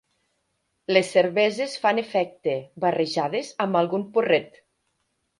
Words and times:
Les 0.95 1.09
cerveses 1.17 1.75
fan 1.83 2.01
efecte, 2.03 2.55
barrejades 2.85 3.51
amb 3.67 3.79
algun 3.83 4.07
porret. 4.17 4.57